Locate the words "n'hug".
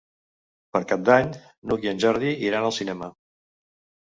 1.41-1.85